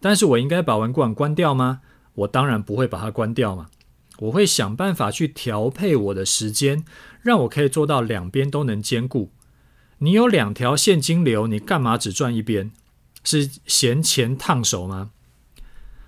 [0.00, 1.82] 但是我应该把玩股网关掉吗？
[2.14, 3.66] 我当然不会把它关掉嘛，
[4.20, 6.82] 我会想办法去调配我的时间，
[7.20, 9.30] 让我可以做到两边都能兼顾。
[9.98, 12.70] 你有两条现金流，你干嘛只赚一边？
[13.24, 15.10] 是嫌钱烫手吗？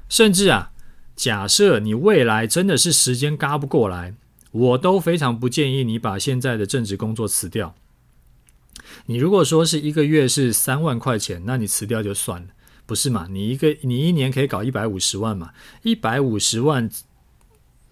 [0.09, 0.71] 甚至啊，
[1.17, 4.15] 假设你未来真的是时间嘎不过来，
[4.53, 7.75] 我都非常不建议你把现在的正职工作辞掉。
[9.07, 12.49] 你如果说是一个月是三万块钱，那你辞掉就算了，
[12.87, 13.27] 不是嘛？
[13.31, 15.53] 你一个你一年可以搞一百五十万嘛？
[15.83, 16.89] 一百五十万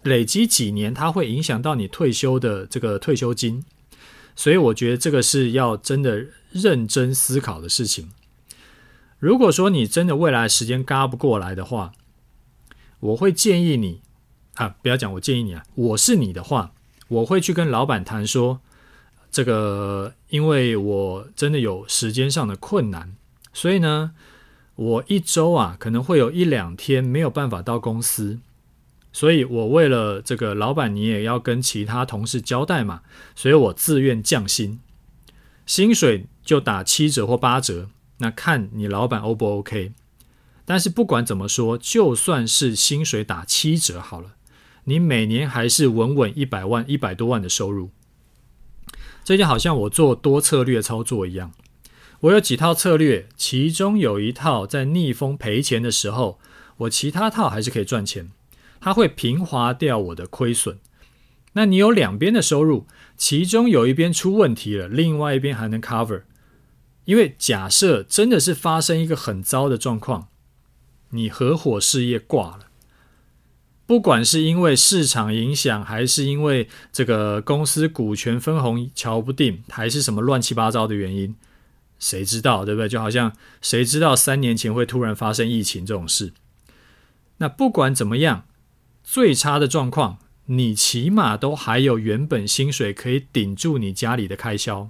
[0.03, 3.65] 累积几年，它会影响到你退休的这个退休金，
[4.35, 8.11] 所以我觉得这个是要真的认真思考的事情。
[9.25, 11.93] 如果说你真的未来时间嘎不过来的话，
[12.99, 14.01] 我会建议你
[14.53, 16.73] 啊，不要讲我建议你啊，我是你的话，
[17.07, 18.59] 我会去跟老板谈说，
[19.31, 23.15] 这个因为我真的有时间上的困难，
[23.51, 24.11] 所以呢，
[24.75, 28.37] 我一周啊可能会有一两天没有办法到公司，
[29.11, 33.01] 所以我为了这个老板，你也要跟其他同事交代嘛，
[33.35, 34.79] 所以我自愿降薪，
[35.65, 37.89] 薪水就打七折或八折。
[38.17, 39.91] 那看你老板 O 不 OK，
[40.63, 44.35] 但是不管怎么说，就算是薪水打七折好了，
[44.85, 47.89] 你每年还是稳稳一百万、一百多万的收入。
[49.23, 51.51] 这就好像我做多策略操作一样，
[52.21, 56.39] 我有几套策略，其中有一套在逆风赔钱的时候，
[56.77, 58.31] 我其他套还是可以赚钱，
[58.79, 60.79] 它会平滑掉我的亏损。
[61.53, 62.85] 那你有两边的收入，
[63.17, 66.23] 其中有一边出问题了，另外一边还能 cover。
[67.05, 70.27] 因为假设真的是发生一个很糟的状况，
[71.09, 72.65] 你合伙事业挂了，
[73.85, 81.35] 不管是因为市场影响，还是因为这个公司股权分红瞧不定，还是什么乱七八糟的原因，
[81.99, 82.89] 谁知道，对不对？
[82.89, 86.33] 就好像谁知道三年前会突然发生疫情这种事。
[87.37, 88.45] 那不管怎么样，
[89.03, 94.89] 最差的状况，你起码都还有原本薪水可以顶住你家里的开销。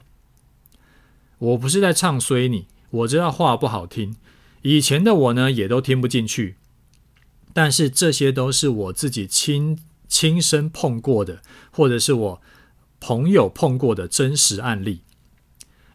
[1.38, 4.15] 我不是在唱衰你，我知道话不好听，
[4.62, 6.56] 以前的我呢也都听不进去，
[7.54, 12.41] 但是这些都是我自己亲亲身碰过的，或者是我
[13.00, 15.02] 朋友碰过的真实案例。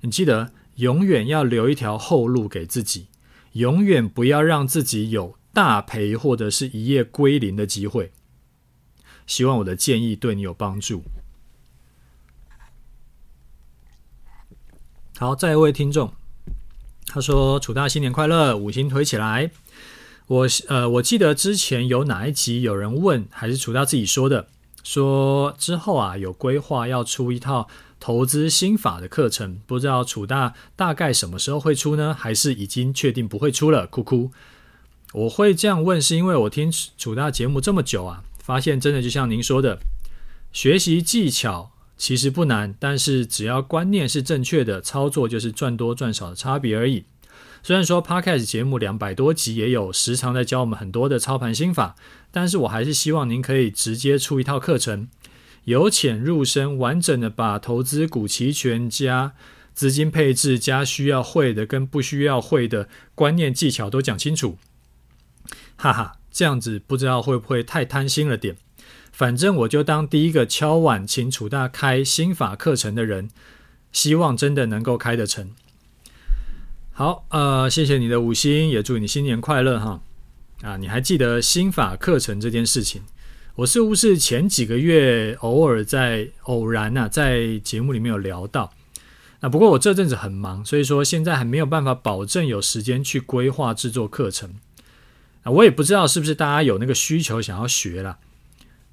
[0.03, 3.09] 你记得永远要留一条后路给自己，
[3.53, 8.13] 永远不要让自己有大赔或者是一夜归零的机会。
[9.27, 11.03] 希望我的建议对你有帮助。
[15.21, 16.15] 好，再一位听众，
[17.09, 19.51] 他说：“楚大新年快乐，五星推起来。
[20.27, 24.49] 我”呃，我记得之前有哪一集有人问，还是楚大自己说的，
[24.83, 27.69] 说之后啊有规划要出一套
[28.01, 32.17] 投资心法的课程，不知道楚大大概什么时候会出呢？
[32.19, 33.87] 还是已经确定不会出了？
[33.87, 34.31] 哭哭。
[35.13, 39.81] 我会这样问，是因为我听楚大节目这么久啊，发现真的就像您说的，
[40.51, 41.73] 学习技巧。
[42.01, 47.05] 其实不难，但是只要观念是正确的，操作就是赚多赚少的差别而已。
[47.63, 51.97] 虽然说 Podcast 节目两百多集也有时常在教我们很多的操盘心法，
[52.31, 55.09] 但是我还是希望您可以直接出一套课程，
[55.65, 59.35] 由浅入深，完整的把投资股期权加
[59.75, 64.57] 资金配置加需要会的跟不需要会的观念技巧都讲清楚。
[65.77, 68.57] 哈哈，这样子不知道会不会太贪心了点？
[69.13, 73.29] 反正我就当第一个敲碗请楚大开心法课程的人，
[73.93, 75.51] 希望真的能够开得成。
[76.93, 80.01] 好，呃，谢谢你的五星，也祝你新年快乐哈。
[80.63, 83.03] 啊，你还记得心法课程这件事情？
[83.57, 88.73] 我似乎是前几个月偶尔在偶然呐、啊，在节目里面有聊到。
[89.41, 94.55] 那不过我这阵子很忙，所以说现在还没有办法保证有时间去规划制作课程。
[95.43, 98.19] 啊，我也不知道是不是大家有那个需求想要学啦。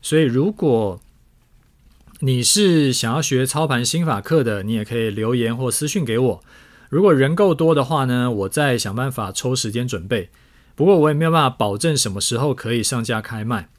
[0.01, 1.01] 所以如果
[2.19, 6.43] 你是想要学操盘心法课的，你也可以留言或私讯给我。
[6.89, 10.29] 如果人够多的话呢，我再想办法抽时间准备。
[10.73, 13.69] 不过我也没有办法保证什么时候可以上架开卖。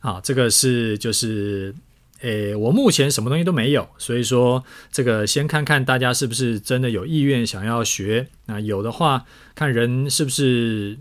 [0.00, 1.74] 好，这个是就是，
[2.20, 8.28] 诶，我目前什么东西都没有，所以说这个先看看大家是不是真的有意愿想要学。
[8.46, 9.24] 那有的话，
[9.54, 10.98] 看人是不是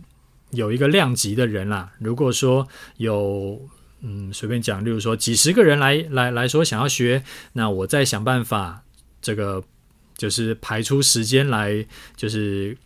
[0.51, 1.91] 有一个量级的人啦。
[1.99, 3.59] 如果说有，
[4.01, 7.23] 嗯，随便讲，例如说几十个人来来来说想要学，
[7.53, 8.83] 那我再想办法，
[9.21, 9.63] 这个
[10.17, 11.85] 就是排出时间来，
[12.15, 12.77] 就是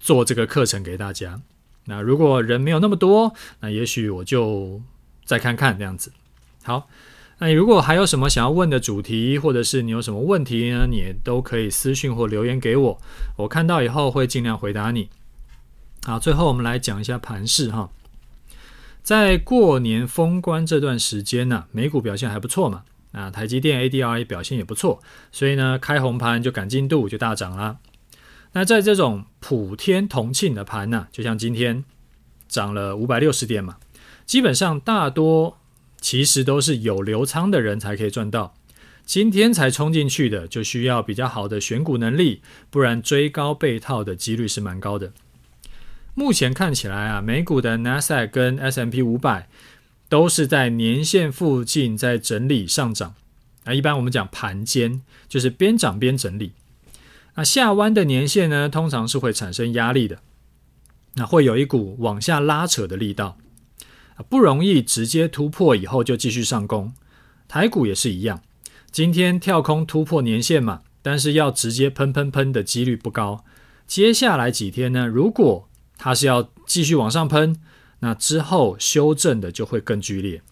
[0.00, 1.40] 做这个课程给大家。
[1.84, 4.80] 那如果人没有那么多，那也许我就。
[5.26, 6.12] 再看看这样子，
[6.64, 6.86] 好。
[7.38, 10.86] 那如果还有什么想要问的主题，或者是你有什么问题呢？
[10.86, 13.00] 你都可以私讯或留言给我，
[13.38, 15.08] 我看到以后会尽量回答你。
[16.02, 17.90] 好，最后我们来讲一下盘势哈。
[19.04, 22.84] 在过年封关这段时间呢，美股表现还不错嘛。
[23.10, 27.76] 那台积电 ADR 表现也不错，所以呢，开红盘就赶进度就大涨啦。
[28.52, 31.84] 那在这种普天同庆的盘呢，就像今天
[32.48, 33.76] 涨了五百六十点嘛。
[34.24, 35.58] 基本上大多
[36.00, 38.54] 其实都是有留仓的人才可以赚到，
[39.04, 42.40] 今天才冲进去的就需要比较好的选股能力，
[42.70, 45.12] 不然追高被套的几率是蛮高的。
[46.14, 49.48] 目前看起来啊，美股的 NASA 跟 S M P 五百
[50.08, 53.14] 都是在年线附近在整理上涨，
[53.64, 56.52] 啊，一般我们讲盘间就是边涨边整理。
[57.34, 60.20] 那下弯的年线呢，通常是会产生压力的，
[61.14, 63.36] 那会有一股往下拉扯的力道。
[64.28, 66.94] 不容易直接突破以后就继续上攻，
[67.48, 68.40] 台股也是一样。
[68.92, 73.44] 今天跳空突破年线嘛，但是要直接喷喷喷的几率不高。
[73.88, 77.60] 接下来几天呢，如果它是要继续往上喷，
[78.00, 80.42] 那之后修正的就会更剧烈。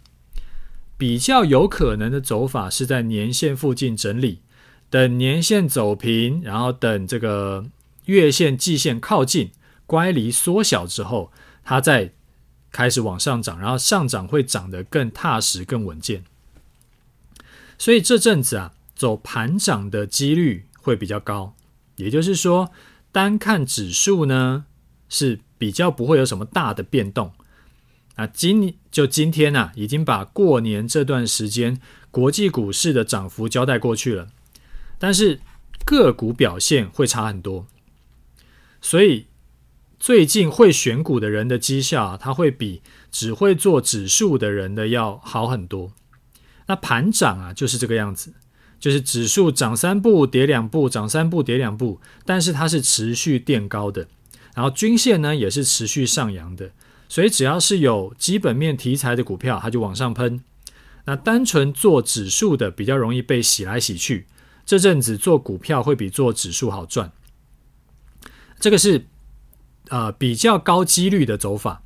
[0.96, 4.42] 比较有可能的走法是在年线附近整理，
[4.88, 7.66] 等年线走平，然后等这个
[8.04, 9.50] 月线、季线靠近，
[9.86, 11.32] 乖离缩小之后，
[11.64, 12.12] 它再。
[12.74, 16.24] 开始往上涨，然后上涨会涨得更踏实、更稳健。
[17.76, 21.54] 所以这阵子啊，走盘涨的几率会比较高。
[21.96, 22.72] 也就是说，
[23.12, 24.64] 单看指数呢，
[25.12, 27.30] 是比较不会有什么大的变动。
[28.16, 31.78] 啊，今就今天啊，已经把过年这段时间
[32.10, 34.28] 国际股市的涨幅交代过去了，
[34.98, 35.40] 但是
[35.84, 37.66] 个股表现会差很多，
[38.80, 39.26] 所以。
[40.04, 42.82] 最近会选股的人的绩效啊，它会比
[43.12, 45.92] 只会做指数的人的要好很多。
[46.66, 48.34] 那盘涨啊，就是这个样子，
[48.80, 54.08] 就是指数涨三步跌两步，涨三步跌两步，但是它是持续垫高的，
[54.54, 56.70] 然后均线呢也是持续上扬的，
[57.08, 60.42] 所以只要是有基本面题材的股票，它就往上喷。
[61.04, 64.26] 那单纯做指数的比较容易被洗来洗去，
[64.64, 67.12] 这阵子做股票会比做指数好赚。
[68.58, 69.06] 这个是。
[69.88, 71.82] 呃，比较高几率的走法，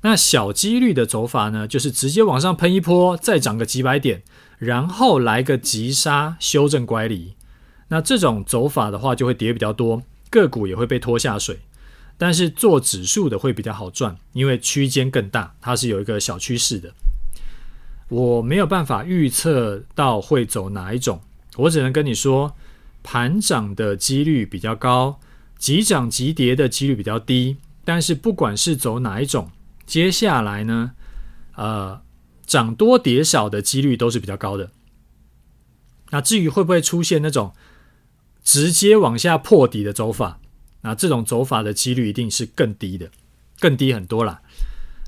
[0.00, 4.22] 那小几率的走法呢，就是直接往上喷一波，再涨个几百点，
[4.56, 7.34] 然后来个急杀修正乖离。
[7.88, 11.58] 那这种走法的话，就会跌比较多，个股也会被拖下水。
[12.16, 16.92] 但是做指数的会比较好赚，因为区间更大，它是有一个小趋势的。
[18.08, 21.20] 我没有办法预测到会走哪一种，
[21.56, 22.54] 我只能跟你说，
[23.02, 25.20] 盘涨的几率比较高。
[25.56, 29.50] 急涨急跌的几率比较低，但是不管是走哪一种，
[29.86, 30.92] 接下来呢，
[31.54, 32.02] 呃，
[32.44, 34.70] 涨多跌少的几率都是比较高的。
[36.10, 37.54] 那至于会不会出现那种
[38.42, 40.38] 直接往下破底的走法，
[40.84, 43.10] 那这种走法的几率一定是更低的，
[43.58, 44.42] 更低很多啦。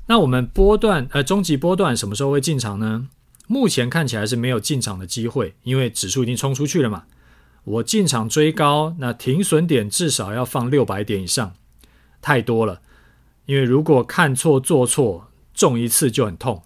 [0.07, 3.07] 那我们波段呃终极波段什么时候会进场呢？
[3.45, 7.03] 目前看起来是没有进场的机会，因为指数已经冲出去了嘛。
[7.63, 11.53] 我进场追高，那停损点至少要放六百点以上，
[12.21, 12.81] 太多了。
[13.45, 16.63] 因为如果看错做错，中一次就很痛。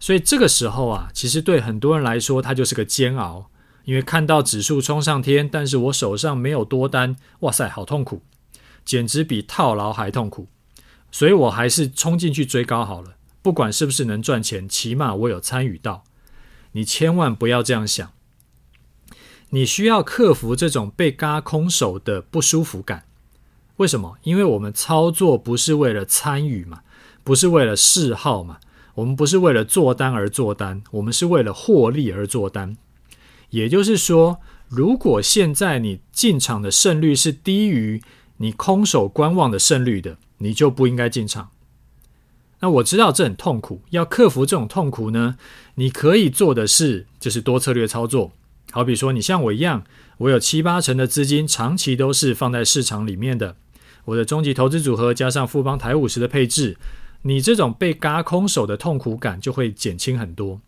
[0.00, 3.48] 所以这个时候啊，其实对很多人来说，它就是个煎熬。
[3.88, 8.20] 因为看到指数冲上天，但是我手上没有多单，哇塞，好痛苦，
[8.84, 10.46] 简直比套牢还痛苦。
[11.10, 16.04] 所以我还是冲进去追高好了，不管是不是能赚钱，起码我有参与到。
[16.72, 18.12] 你千万不要这样想。
[19.48, 23.06] 你需要克服这种被嘎空手的不舒服感，
[23.78, 24.18] 为什么？
[24.24, 26.82] 因为我们操作不是为了参与嘛，
[27.24, 28.58] 不是为了嗜好嘛，
[28.96, 32.76] 我们不是为了做单而做单，我们是为了获利而做单。
[33.50, 38.02] 也就是说，如果现在你进场的胜率是低于
[38.38, 41.50] 你空手观望的胜率的，你就不应该进场，
[42.60, 45.36] 那我知道这很痛苦，要克服这种痛苦呢，
[45.76, 48.32] 你可以做的是就是多策略操作。
[48.70, 49.84] 好比说，你像我一样，
[50.18, 53.56] 我有七八成的资金长期都是放在市场里面的，
[54.04, 56.76] 我的终极投资组合加上富邦台五十的配置，
[57.22, 60.60] 你这种被嘎空手的痛苦感就会减轻很多。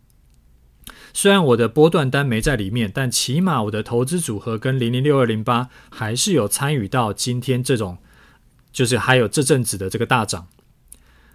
[1.13, 7.99] 虽然我的波段单没在里面，但起码我的投资组合跟零零六二零八还是有参与到今天这种，
[8.73, 10.47] 就是还有这阵子的这个大涨。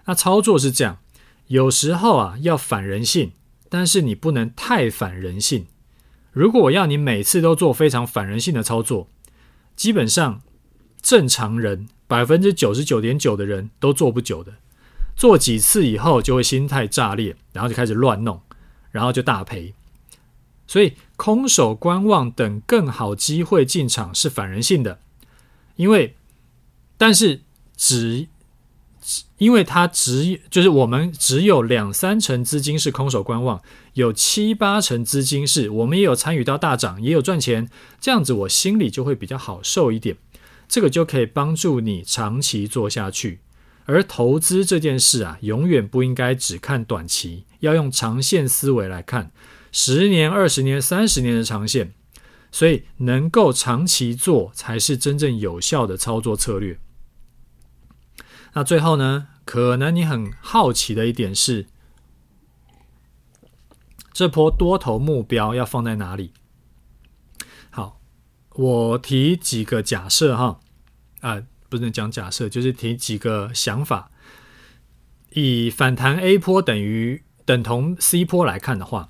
[0.06, 1.00] 那操作是这样，
[1.48, 3.32] 有时候啊要反人性，
[3.70, 5.66] 但是你不能太反人性。
[6.32, 9.10] 如果我要你每次都做非常反人性的操作，
[9.76, 10.42] 基本上
[11.02, 14.54] 正常人百分之九十九点九的人都做不久的，
[15.16, 18.42] 做几次以后就会心态炸裂，然后就开始乱弄，
[18.96, 19.74] 然后就大赔。
[20.66, 25.00] 所以空手观望等更好机会进场是反人性的，
[25.76, 26.16] 因为
[26.98, 27.41] 但是
[27.76, 28.28] 只。
[29.38, 33.62] 因为它只就是我们只有两三成资金是空手观望，
[33.93, 37.70] 有七八成资金是我们也有参与到大涨，也有赚钱，
[38.02, 40.18] 这样子我心里就会比较好受一点。
[40.68, 43.41] 这个就可以帮助你长期做下去。
[43.86, 49.32] 而投资这件事啊，永远不应该只看短期，要用长线思维来看，
[49.72, 51.94] 十年、二十年、三十年的长线。
[52.52, 56.80] 所以能够长期做才是真正有效的操作策略。
[58.54, 61.68] 那最后呢，可能你很好奇的一点是，
[64.14, 66.32] 这波多头目标要放在哪里？
[67.72, 68.00] 好，
[68.54, 70.62] 我提几个假设哈，
[71.20, 74.11] 啊、不能讲假设，就是提几个想法。
[75.32, 79.09] 以反弹 A 波等于等同 C 波来看的话，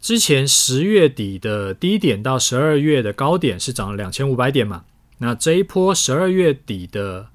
[0.00, 4.84] 之前十月底的低点到十二月的高点是涨了两千五百点嘛？
[5.18, 7.28] 那这一波十二月底的。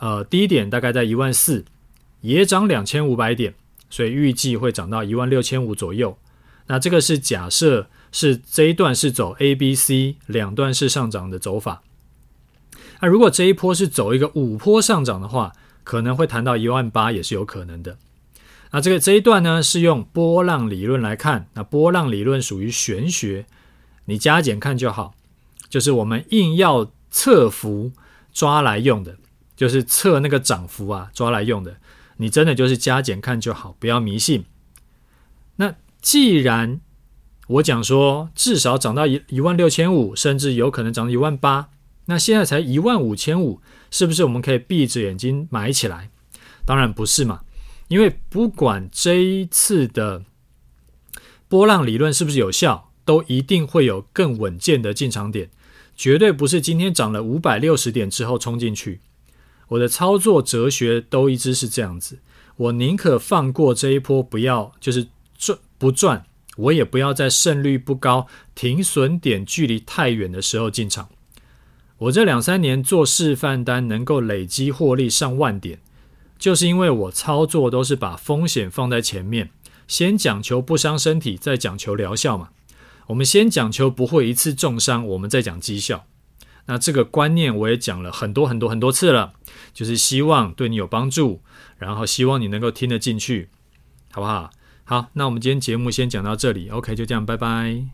[0.00, 1.64] 呃，低点大概在一万四，
[2.20, 3.54] 也涨两千五百点，
[3.88, 6.18] 所以预计会涨到一万六千五左右。
[6.66, 11.82] 那这个是假设是这一段是走 A、B、C 两段式上涨的走法。
[13.04, 15.52] 那如果这一波是走一个五波上涨的话，
[15.82, 17.98] 可能会谈到一万八也是有可能的。
[18.70, 23.44] 那这个这一段呢是用波浪理论来看，那波浪理论属于玄学，
[24.06, 25.14] 你加减看就好，
[25.68, 27.92] 就是我们硬要测幅
[28.32, 29.16] 抓来用的。
[29.54, 31.76] 就是测那个涨幅啊，抓来用的。
[32.16, 34.46] 你真的就是加减看就好，不要迷信。
[35.56, 36.80] 那既然
[37.48, 41.68] 我讲说至少涨到一一万六千五，甚至有可能涨到一万八，
[42.06, 46.10] 那现在才一万五千五，是不是我们可以闭着眼睛买起来？
[46.66, 47.42] 当然不是嘛，
[47.88, 50.24] 因为不管这一次的
[51.48, 55.50] 波浪理论是不是有效，都一定会有更稳健的进场点，
[55.94, 59.00] 绝对不是今天涨了五百六十点之后冲进去。
[59.68, 62.20] 我的操作哲学都一直是这样子，
[62.56, 66.26] 我宁可放过这一波，不要就是赚不赚，
[66.56, 71.08] 我也不要在胜率不高、停损点距离太远的时候进场。
[71.98, 75.78] 我这两三年做示范单能够累积获利上万点，
[76.38, 79.50] 就是因为我操作都是把风险放在前面，
[79.86, 82.48] 先讲求不伤身体，再讲求疗效嘛。
[83.06, 86.06] 我们先讲求不会一次重伤，我们再讲绩效。
[86.66, 89.34] 那这个观念我也讲了很多很多很多次了，
[89.72, 91.42] 就是希望对你有帮助，
[91.78, 93.50] 然后希望你能够听得进去，
[94.10, 94.50] 好不好？
[94.84, 97.84] 好，那我们今天节目先讲到这里，OK，就这样，拜拜。